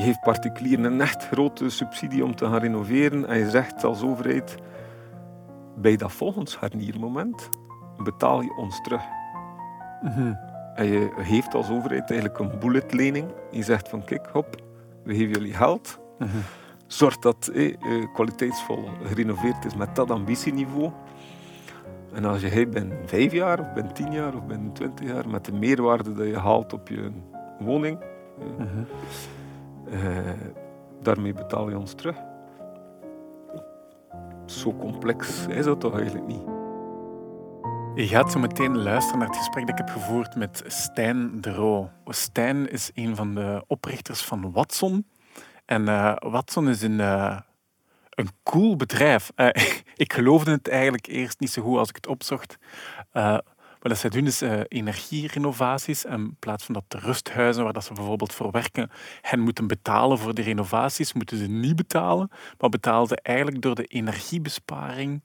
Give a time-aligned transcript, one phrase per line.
[0.00, 4.02] je geeft particulieren een echt grote subsidie om te gaan renoveren en je zegt als
[4.02, 4.54] overheid,
[5.76, 7.50] bij dat volgend scharniermoment
[8.02, 9.02] betaal je ons terug.
[10.02, 10.34] Mhm.
[10.74, 13.28] En je geeft als overheid eigenlijk een bulletlening.
[13.50, 14.62] Je zegt van kijk, hop,
[15.04, 15.98] we geven jullie geld.
[16.18, 16.28] Mhm.
[16.86, 17.76] Zorg dat eh,
[18.12, 20.92] kwaliteitsvol gerenoveerd is met dat ambitieniveau.
[22.12, 25.44] En als je binnen vijf jaar, of binnen tien jaar, of binnen twintig jaar, met
[25.44, 27.10] de meerwaarde dat je haalt op je
[27.58, 28.82] woning, eh, Mhm.
[31.02, 32.16] Daarmee betaal je ons terug.
[34.46, 36.42] Zo complex is dat toch eigenlijk niet?
[37.94, 41.52] Je gaat zo meteen luisteren naar het gesprek dat ik heb gevoerd met Stijn de
[41.52, 41.90] Roo.
[42.04, 45.06] Stijn is een van de oprichters van Watson.
[45.64, 47.38] En eh, Watson is een, eh,
[48.10, 49.30] een cool bedrijf.
[49.34, 49.48] Eh,
[50.04, 52.56] ik geloofde het eigenlijk eerst niet zo goed als ik het opzocht.
[53.80, 56.04] Wat zij doen is eh, energierenovaties.
[56.04, 59.66] En in plaats van dat de rusthuizen, waar dat ze bijvoorbeeld voor werken, hen moeten
[59.66, 62.30] betalen voor de renovaties, moeten ze niet betalen.
[62.58, 65.22] Maar betalen ze eigenlijk door de energiebesparing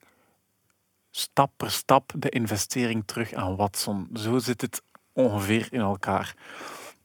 [1.12, 4.10] stap per stap de investering terug aan Watson.
[4.14, 4.82] Zo zit het
[5.14, 6.36] ongeveer in elkaar.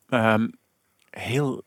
[0.08, 0.48] Ehm,
[1.10, 1.62] heel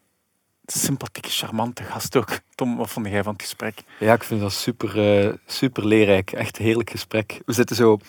[0.65, 2.39] sympathieke, charmante gast ook.
[2.55, 3.83] Tom, wat vond jij van het gesprek?
[3.99, 6.31] Ja, ik vind dat super, eh, super leerrijk.
[6.31, 7.41] Echt een heerlijk gesprek.
[7.45, 7.99] We zitten zo,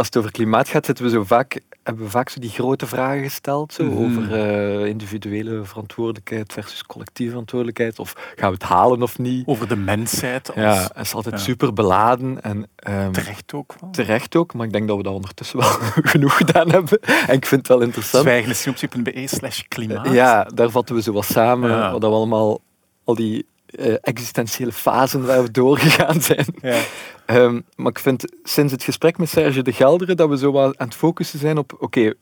[0.00, 2.86] als het over klimaat gaat, zitten we zo vaak, hebben we vaak zo die grote
[2.86, 3.72] vragen gesteld.
[3.72, 3.96] Zo, Mhm.
[4.04, 7.98] Over eh, individuele verantwoordelijkheid versus collectieve verantwoordelijkheid.
[7.98, 9.46] Of gaan we het halen of niet?
[9.46, 10.46] Over de mensheid.
[10.48, 11.40] Als Ja, het is altijd ja.
[11.40, 12.42] super beladen.
[12.42, 13.90] En, ehm, Terecht ook wel.
[13.90, 15.68] terecht ook, maar ik denk dat we dat ondertussen wel
[16.12, 17.00] genoeg gedaan hebben.
[17.00, 18.22] En ik vind het wel interessant.
[18.24, 20.12] Zwijgen is synopsie.be slash klimaat.
[20.12, 21.70] Ja, daar vatten we zo wat samen.
[21.70, 21.92] Ja.
[21.92, 22.60] Wat we allemaal,
[23.04, 26.46] al die eh, existentiële fasen waar we doorgegaan zijn.
[26.60, 26.80] Ja.
[27.26, 30.78] Ehm, maar ik vind sinds het gesprek met Serge de Gelderen dat we zo wat
[30.78, 32.12] aan het focussen zijn op, oké,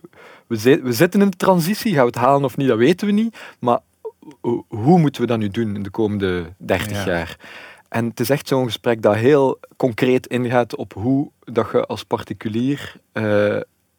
[0.46, 3.06] we, zi- we zitten in de transitie, gaan we het halen of niet, dat weten
[3.06, 3.36] we niet.
[3.60, 3.78] Maar
[4.40, 7.06] ho- hoe moeten we dat nu doen in de komende 30 Ja.
[7.12, 7.36] jaar?
[7.88, 12.04] En het is echt zo'n gesprek dat heel concreet ingaat op hoe dat je als
[12.04, 13.22] particulier, eh,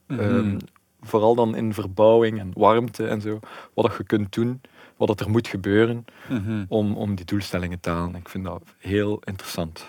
[0.07, 0.19] Mhm.
[0.19, 0.57] ehm,
[1.01, 3.39] vooral dan in verbouwing en warmte en zo,
[3.73, 4.61] wat dat je kunt doen,
[4.99, 6.65] wat dat er moet gebeuren Mhm.
[6.67, 8.15] om, om die doelstellingen te halen.
[8.15, 9.85] Ik vind dat heel interessant.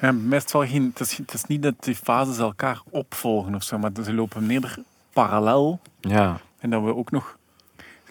[0.00, 0.12] Ja,
[0.52, 3.90] wel geen, het, is, het is niet dat die fases elkaar opvolgen of zo, maar
[4.04, 4.76] ze lopen eerder
[5.12, 5.80] parallel.
[6.00, 6.40] Ja.
[6.58, 7.37] En dat we ook nog.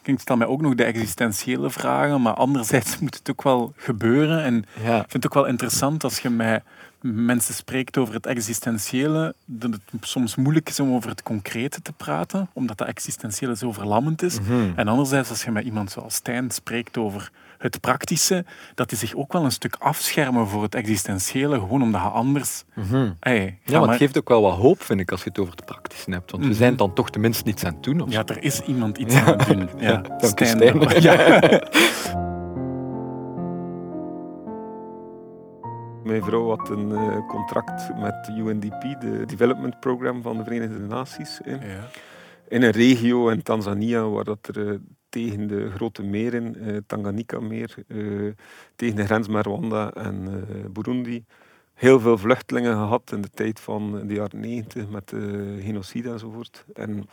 [0.08, 4.44] Ik stel mij ook nog de existentiële vragen, maar anderzijds moet het ook wel gebeuren.
[4.44, 4.96] En Ja.
[4.96, 6.64] ik vind het ook wel interessant als je met
[7.02, 11.94] mensen spreekt over het existentiële, dat het soms moeilijk is om over het concrete te
[11.94, 14.40] praten, omdat dat existentiële zo verlammend is.
[14.40, 14.72] Mhm.
[14.76, 18.46] En anderzijds, als je met iemand zoals Stijn spreekt over het praktische,
[18.76, 22.64] dat die zich ook wel een stuk afschermen voor het existentiële, gewoon omdat je anders...
[22.76, 23.12] Mhm.
[23.20, 25.40] Hey, Ja, maar maar- het geeft ook wel wat hoop, vind ik, als je het
[25.40, 26.32] over het praktische hebt.
[26.32, 26.52] Want Mhm.
[26.52, 28.02] we zijn dan toch tenminste niets aan het doen.
[28.02, 29.70] Of Ja, er is iemand iets aan het doen.
[29.80, 30.58] Ja, Dank u, Stijn.
[30.58, 31.02] Stijn.
[31.02, 31.40] Ja.
[36.04, 41.40] Mijn vrouw had een eh, contract met UNDP, de Development Program van de Verenigde Naties.
[41.44, 41.52] hè.
[41.52, 41.88] Ja.
[42.50, 44.74] in een regio in Tanzania waar dat er eh,
[45.18, 47.98] tegen de grote meren, eh Tanganyika-meer, eh,
[48.76, 51.26] tegen de grens met Rwanda en eh, Burundi,
[51.74, 56.66] heel veel vluchtelingen gehad in de tijd van de jaren 90 met de genocide enzovoort.
[56.74, 57.10] En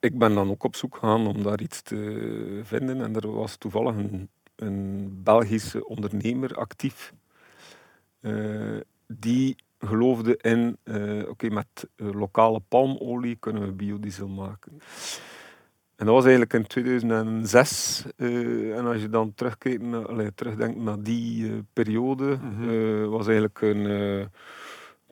[0.00, 3.56] ik ben dan ook op zoek gegaan om daar iets te vinden en er was
[3.56, 4.28] toevallig een,
[5.22, 7.12] Belgische ondernemer actief
[9.06, 10.78] die geloofde in,
[11.28, 14.80] oké, met lokale palmolie kunnen we biodiesel maken.
[15.96, 18.04] En dat was eigenlijk in 2006.
[18.16, 23.26] eh, en als je dan terugkijkt, naar, allee, terugdenkt naar die eh, periode, eh, was
[23.26, 24.30] eigenlijk een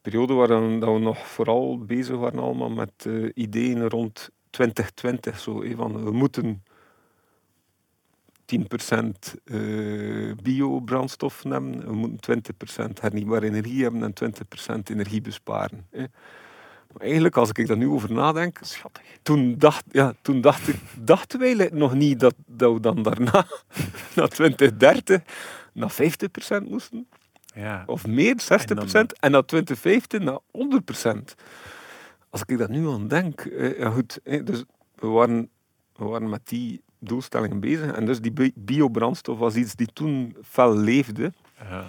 [0.02, 5.38] periode waar dan, dat we nog vooral bezig waren allemaal met ideeën rond 2020.
[5.38, 6.62] Zo, eh, van, we moeten
[8.44, 15.86] 10% eh biobrandstof hebben, we moeten 20% hernieuwbare energie hebben en 20% energie besparen.
[16.92, 19.02] Maar eigenlijk, als ik daar nu over nadenk, Schattig.
[19.22, 23.46] toen, dacht, ja, toen dacht ik, dachten wij nog niet dat, dat we dan daarna,
[24.16, 25.22] na 2030,
[25.72, 27.06] naar 50% moesten.
[27.54, 27.82] Ja.
[27.86, 28.46] Of meer, 60%.
[28.68, 31.34] En, dan- en na 2015 naar 100%.
[32.30, 34.64] Als ik dat nu aan denk, eh, ja goed, dus
[34.94, 35.48] we waren,
[35.96, 37.92] we waren met die doelstellingen bezig.
[37.92, 41.32] En dus die bi- biobrandstof was iets die toen fel leefde.
[41.68, 41.84] Ja.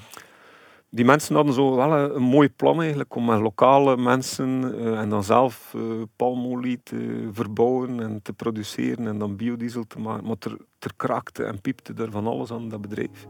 [0.95, 4.99] Die mensen hadden zo wel een, een mooi plan eigenlijk om met lokale mensen eh,
[4.99, 5.81] en dan zelf eh,
[6.15, 10.27] palmolie te verbouwen en te produceren en dan biodiesel te maken.
[10.27, 13.27] Maar er, er kraakte en piepte er van alles aan dat bedrijf.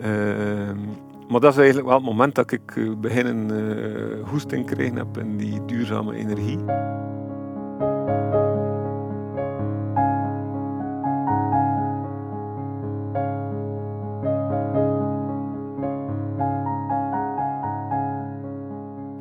[0.00, 0.78] Ehm,
[1.28, 5.18] maar dat is eigenlijk wel het moment dat ik eh, beginnen eh hoesting gekregen heb
[5.18, 6.58] in die duurzame energie.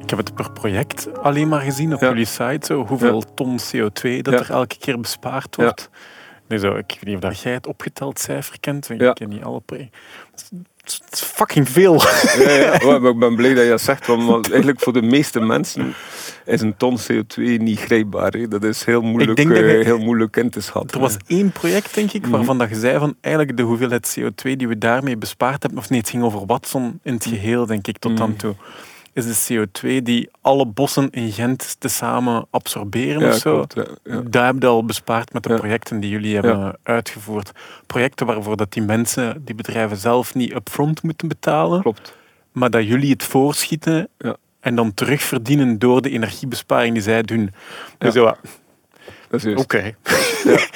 [0.04, 2.08] Ik heb het per project alleen maar gezien op Ja.
[2.08, 2.60] jullie site.
[2.66, 5.90] Zo, hoeveel ton CO2 dat er elke keer bespaard wordt.
[6.48, 8.90] Nee, zo, ik weet niet of dat jij het opgeteld cijfer kent.
[8.90, 10.00] Ik ken niet alle projecten.
[10.32, 12.02] Het is- fucking veel.
[12.38, 13.00] Ja, ja.
[13.00, 15.94] Maar ik ben blij dat je dat zegt, want eigenlijk voor de meeste mensen
[16.46, 18.32] is een ton CO2 niet grijpbaar.
[18.32, 18.48] Hè.
[18.48, 20.92] Dat is heel moeilijk, denk dat je- eh, heel moeilijk in te schatten.
[20.92, 22.66] Er was één project, denk ik, waarvan Mhm.
[22.66, 26.00] dat je zei van eigenlijk de hoeveelheid CO2 die we daarmee bespaard hebben, of nee,
[26.00, 28.38] het ging over Watson in het geheel, denk ik, tot dan Mhm.
[28.38, 28.56] toe,
[29.14, 33.54] is de CO2 die alle bossen in Gent tezamen absorberen ja, of zo.
[33.54, 34.22] klopt, ja, ja.
[34.30, 37.52] Daar hebben we al bespaard met de projecten die jullie hebben uitgevoerd.
[37.88, 42.14] Projecten waarvoor dat die mensen, die bedrijven zelf niet upfront moeten betalen, Klopt.
[42.52, 44.08] maar dat jullie het voorschieten
[44.60, 47.54] en dan terugverdienen door de energiebesparing die zij doen.
[47.98, 48.22] Dus Ja.
[48.22, 48.38] ja,
[49.30, 49.64] Dat is juist.
[49.64, 49.82] Oké.
[50.44, 50.68] Je,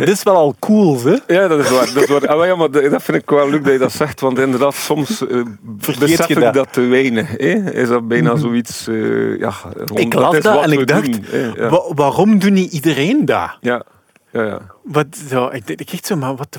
[0.00, 1.16] dat is wel al cool, hè?
[1.34, 1.92] Ja, dat is waar.
[1.94, 2.26] Dat, is waar.
[2.28, 4.74] Ah, maar ja, maar dat vind ik wel leuk dat je dat zegt, want inderdaad,
[4.74, 5.16] soms
[5.78, 6.54] Vergeet besef je ik dat.
[6.54, 7.30] dat te weinig.
[7.30, 7.72] Hè?
[7.72, 8.86] Is dat bijna zoiets...
[8.88, 9.52] eh, ja,
[9.94, 11.46] Ik las dat en ik dacht, doen, hè.
[11.54, 11.68] ja.
[11.68, 13.56] Wa- waarom doet niet iedereen dat?
[13.60, 13.82] ja,
[14.32, 14.58] ja, ja.
[14.82, 16.58] Wat, zo, ik, ik echt zo, maar wat de...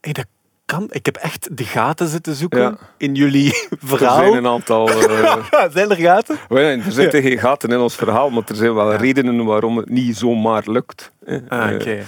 [0.00, 0.26] Hey, dat
[0.64, 0.86] kan...
[0.90, 2.76] Ik heb echt de gaten zitten zoeken Ja.
[2.96, 4.16] in jullie Er verhaal.
[4.18, 4.88] zijn een aantal...
[4.90, 5.36] eh,
[5.72, 6.36] Zijn er gaten?
[6.48, 9.88] ja, er zitten geen gaten in ons verhaal, maar er zijn wel redenen waarom het
[9.88, 11.10] niet zomaar lukt.
[11.48, 12.02] Ah, oké.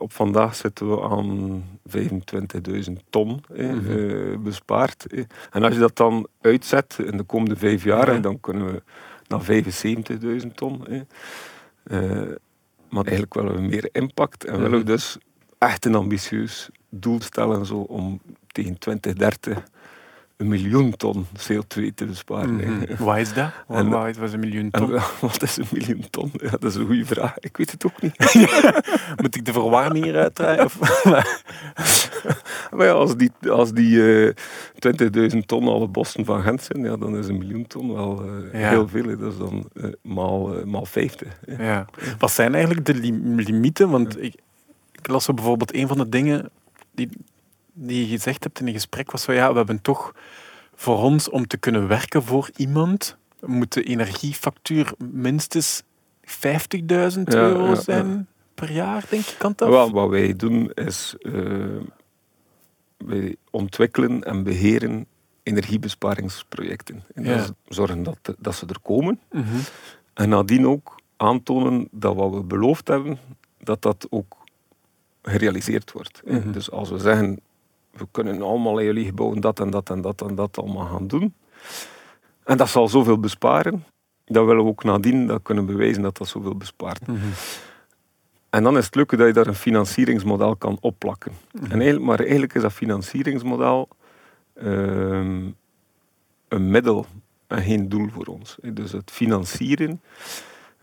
[0.00, 3.90] Op vandaag zitten we aan 25.000 ton Mhm.
[3.98, 5.06] eh, bespaard.
[5.50, 8.18] En als je dat dan uitzet in de komende vijf jaar, Ja.
[8.18, 8.82] dan kunnen we
[9.28, 10.86] naar 75.000 ton.
[10.86, 12.00] Eh,
[12.90, 14.86] maar eigenlijk willen we meer impact en willen we Mhm.
[14.86, 15.18] dus
[15.58, 19.64] echt een ambitieus doel stellen zo, om tegen 2030
[20.40, 22.54] een miljoen ton CO2 te besparen.
[22.54, 23.04] Mhm.
[23.04, 23.50] Waar is dat?
[23.68, 24.90] En- waar is- was een miljoen En ton?
[25.20, 26.30] wat is een miljoen ton?
[26.32, 27.38] Ja, dat is een goede vraag.
[27.38, 28.16] Ik weet het ook niet.
[29.22, 30.64] Moet ik de verwarming eruit draaien?
[30.64, 30.78] Of?
[32.70, 34.34] Maar ja, als die, als die eh
[35.32, 38.22] 20.000 ton alle bossen van Gent zijn, ja, dan is een miljoen ton wel
[38.52, 38.68] eh, Ja.
[38.68, 39.04] heel veel.
[39.04, 39.16] hè.
[39.16, 41.28] Dat is dan eh, maal, eh, maal 50.
[41.46, 41.66] hè.
[41.70, 41.86] Ja.
[42.18, 43.90] Wat zijn eigenlijk de lim- limieten?
[43.90, 44.34] Want ik,
[44.92, 46.50] ik las bijvoorbeeld een van de dingen
[46.94, 47.08] die,
[47.86, 50.14] die je gezegd hebt in een gesprek was zo ja, we hebben toch
[50.74, 55.82] voor ons om te kunnen werken voor iemand moet de energiefactuur minstens
[56.24, 59.34] 50.000 euro ja, zijn per jaar, denk ik.
[59.38, 59.68] Kan dat?
[59.68, 61.32] Wel, wat wij doen is, eh,
[62.96, 65.06] wij ontwikkelen en beheren
[65.42, 67.02] energiebesparingsprojecten.
[67.14, 69.20] En dat zorgen dat, dat ze er komen.
[69.30, 69.56] Mhm.
[70.14, 73.18] En nadien ook aantonen dat wat we beloofd hebben,
[73.58, 74.36] dat dat ook
[75.22, 76.22] gerealiseerd wordt.
[76.24, 76.52] Mhm.
[76.52, 77.40] Dus als we zeggen,
[77.90, 81.06] we kunnen allemaal in jullie gebouwen dat en dat en dat en dat allemaal gaan
[81.06, 81.34] doen.
[82.44, 83.84] En dat zal zoveel besparen.
[84.24, 87.06] Dan willen we ook nadien dat kunnen bewijzen dat dat zoveel bespaart.
[87.06, 87.18] Mhm.
[88.50, 91.32] En dan is het leuke dat je daar een financieringsmodel kan opplakken.
[91.52, 91.64] Mhm.
[91.64, 93.88] En eigenlijk, maar eigenlijk is dat financieringsmodel
[94.54, 95.48] ehm,
[96.48, 97.06] een middel
[97.46, 98.56] en geen doel voor ons.
[98.62, 100.00] Dus het financieren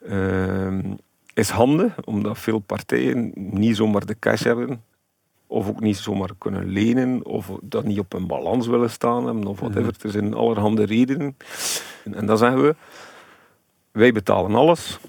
[0.06, 0.94] ehm,
[1.34, 4.84] is handig, omdat veel partijen niet zomaar de cash hebben,
[5.48, 9.48] of ook niet zomaar kunnen lenen, of dat niet op een balans willen staan hebben,
[9.48, 9.96] of whatever.
[10.02, 11.38] Er zijn allerhande redenen.
[12.04, 12.76] En, en dan zeggen we,
[13.92, 15.00] wij betalen alles.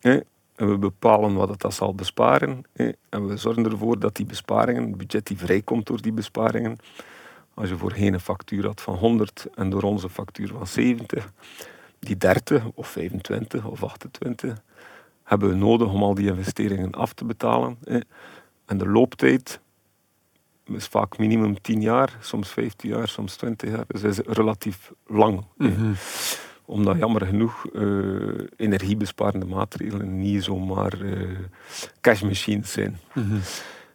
[0.00, 0.20] Hè,
[0.54, 2.64] en we bepalen wat het dat zal besparen.
[2.72, 6.76] Hè, en we zorgen ervoor dat die besparingen, het budget die vrijkomt door die besparingen,
[7.54, 11.32] als je voorheen een factuur had van 100 en door onze factuur van 70,
[11.98, 14.62] die 30 of 25 of 28
[15.22, 17.76] hebben we nodig om al die investeringen af te betalen.
[17.84, 17.98] Hè.
[18.64, 19.60] En de looptijd
[20.72, 23.84] is vaak minimum 10 jaar, soms 15 jaar, soms 20 jaar.
[23.88, 25.44] Dus dat is relatief lang.
[25.58, 25.92] hè Mhm.
[26.66, 27.82] omdat jammer genoeg eh,
[28.56, 31.28] energiebesparende maatregelen niet zomaar eh
[32.00, 32.98] cashmachines zijn.
[33.14, 33.36] Mhm.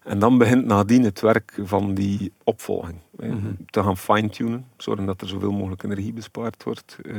[0.04, 2.98] En dan begint nadien het werk van die opvolging.
[3.18, 3.36] Mhm.
[3.66, 6.98] Te gaan fine-tunen, zorgen dat er zoveel mogelijk energie bespaard wordt.
[7.06, 7.16] eh,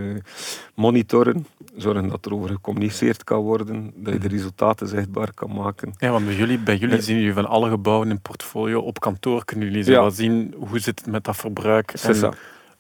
[0.75, 1.47] monitoren,
[1.77, 4.35] zorgen dat er over gecommuniceerd kan worden, dat je de Mhm.
[4.37, 5.93] resultaten zichtbaar kan maken.
[5.99, 7.03] Ja, want bij jullie, bij jullie Ja.
[7.03, 10.01] zien jullie van alle gebouwen in portfolio op kantoor kunnen jullie zo Ja.
[10.01, 11.93] wel zien hoe zit het met dat verbruik.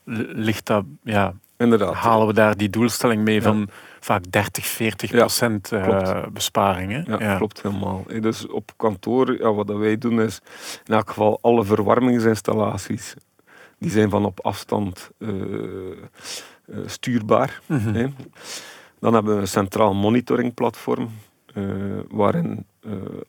[0.04, 1.94] L- ligt dat, ja, Inderdaad.
[1.94, 3.40] halen we daar die doelstelling mee Ja.
[3.42, 3.68] van
[4.00, 7.04] vaak 30, 40 Ja, procent eh, besparingen.
[7.18, 8.04] Ja, klopt helemaal.
[8.20, 10.40] Dus op kantoor, ja, wat dat wij doen is
[10.84, 13.14] in elk geval alle verwarmingsinstallaties,
[13.78, 17.60] die zijn van op afstand eh, eh, stuurbaar.
[17.66, 18.08] Mhm.
[19.00, 21.10] Dan hebben we een centraal monitoringplatform,
[22.10, 22.66] waarin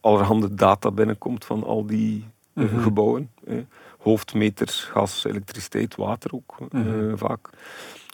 [0.02, 2.80] allerhande data binnenkomt van al die Mhm.
[2.82, 3.30] gebouwen.
[3.46, 3.66] hè.
[4.00, 7.18] Hoofdmeters, gas, elektriciteit, water ook Mhm.
[7.18, 7.50] vaak.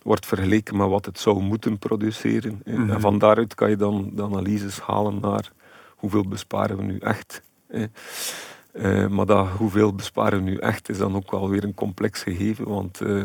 [0.08, 2.62] Wordt vergeleken met wat het zou moeten produceren.
[2.66, 2.78] hè.
[2.78, 2.90] Mhm.
[2.92, 5.52] En van daaruit kan je dan de analyses halen naar
[5.96, 7.42] hoeveel besparen we nu echt.
[7.68, 12.24] Eh, maar dat hoeveel besparen we nu echt is dan ook wel weer een complex
[12.24, 13.24] gegeven, want eh,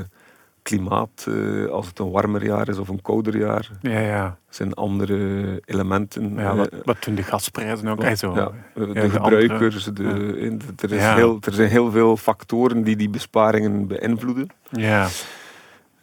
[0.62, 4.38] klimaat, eh, als het een warmer jaar is of een kouder jaar, Ja, ja.
[4.48, 6.34] zijn andere elementen.
[6.34, 8.02] ja eh, wat, wat doen de gasprijzen ook?
[8.02, 8.34] Eh, zo.
[8.34, 13.10] ja, de de gebruikers, de, er, is heel, er zijn heel veel factoren die die
[13.10, 14.48] besparingen beïnvloeden.
[14.70, 15.08] Ja.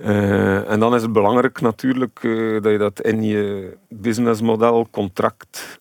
[0.03, 5.79] Eh, en dan is het belangrijk natuurlijk eh, dat je dat in je businessmodel, contract,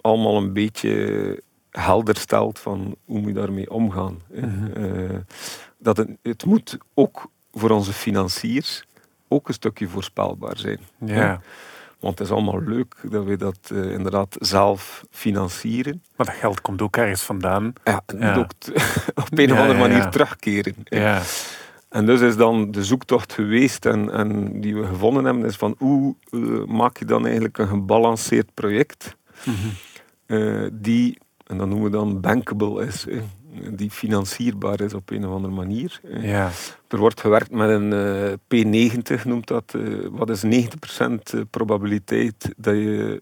[0.00, 4.18] allemaal een beetje helder stelt van hoe moet je daarmee omgaan.
[4.32, 4.66] Mhm.
[4.84, 5.16] Eh,
[5.78, 8.84] dat het, het moet ook voor onze financiers
[9.28, 10.78] ook een stukje voorspelbaar zijn.
[10.98, 11.40] ja.
[12.00, 16.02] Want het is allemaal leuk dat we dat inderdaad zelf financieren.
[16.16, 17.72] Maar dat geld komt ook ergens vandaan.
[17.84, 18.34] Ja, het Ja.
[18.34, 18.68] moet ook t-
[19.32, 20.74] op een of andere manier terugkeren.
[20.84, 21.20] Ja.
[21.94, 25.74] En dus is dan de zoektocht geweest en, en die we gevonden hebben, is van
[25.78, 29.16] hoe eh, maak je dan eigenlijk een gebalanceerd project
[30.26, 33.06] eh, die, en dat noemen we dan bankable is,
[33.70, 36.00] die financierbaar is op een of andere manier.
[36.20, 36.50] Ja.
[36.88, 39.76] Er wordt gewerkt met een eh, P90, noemt dat.
[40.10, 43.20] wat is 90% probabiliteit dat je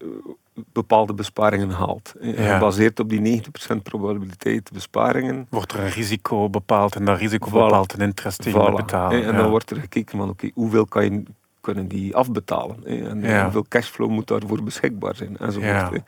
[0.73, 2.13] bepaalde besparingen haalt.
[2.21, 2.53] Ja.
[2.53, 3.41] Gebaseerd op die
[3.73, 7.51] 90% probabiliteit besparingen Wordt er een risico bepaald en dat risico Voilà.
[7.51, 8.73] bepaalt een interest die je moet Voilà.
[8.75, 9.17] betalen.
[9.17, 9.25] hè.
[9.25, 9.37] En ja.
[9.41, 11.23] dan wordt er gekeken van oké, hoeveel kan je,
[11.61, 12.77] kunnen die afbetalen?
[12.83, 13.09] hè.
[13.09, 13.43] En Ja.
[13.43, 15.37] hoeveel cashflow moet daarvoor beschikbaar zijn?
[15.37, 16.01] Enzovoort.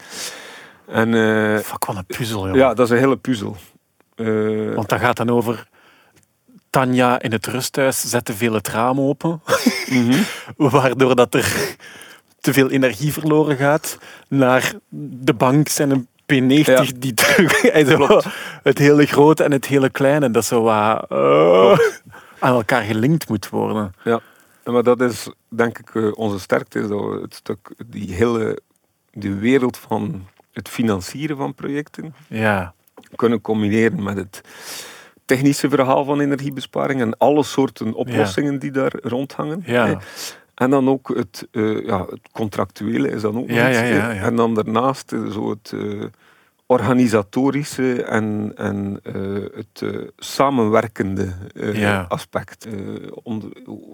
[0.87, 2.55] En eh, Fuck, wat een puzzel, joh.
[2.55, 3.55] ja, dat is een hele puzzel.
[4.15, 5.67] Eh, Want dat gaat dan over...
[6.69, 9.41] Tanja in het rusthuis zet te veel het raam open,
[9.89, 10.21] mhm.
[10.75, 11.75] waardoor dat er
[12.45, 13.97] te veel energie verloren gaat
[14.27, 16.85] naar de bank zijn een P90 Ja.
[16.95, 17.87] die terug en
[18.63, 21.79] het hele grote en het hele kleine, dat zo wat eh,
[22.39, 23.93] aan elkaar gelinkt moet worden.
[24.03, 24.21] Ja,
[24.63, 28.59] maar dat is denk ik eh, onze sterkte, is dat we het stuk, die hele
[29.11, 32.73] die wereld van het financieren van projecten Ja,
[33.15, 34.41] kunnen combineren met het
[35.25, 39.63] technische verhaal van energiebesparing en alle soorten oplossingen die daar rondhangen.
[39.65, 39.99] Ja.
[40.55, 44.13] En dan ook het, eh, ja, het contractuele is dan ook Ja, iets, ja, ja.
[44.13, 46.03] En dan daarnaast eh, zo het eh,
[46.65, 49.13] organisatorische en, en eh,
[49.55, 52.65] het eh, samenwerkende eh, aspect.
[52.65, 53.33] Eh,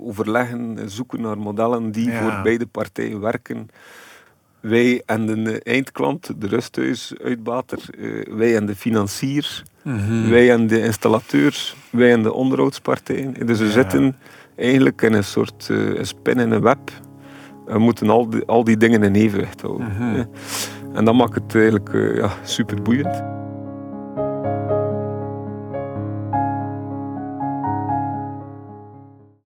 [0.06, 3.70] overleggen, eh, zoeken naar modellen die voor beide partijen werken.
[4.60, 10.30] Wij en de eindklant, de rusthuisuitbater, eh, wij en de financier, Mhm.
[10.30, 13.46] wij en de installateurs, wij en de onderhoudspartijen.
[13.46, 14.16] Dus we zitten
[14.62, 16.92] eigenlijk in een soort eh, een spin in een web.
[17.66, 19.88] We moeten al die, al die dingen in evenwicht houden.
[19.88, 20.24] Mhm.
[20.94, 23.24] En dat maakt het eigenlijk eh, ja, super boeiend.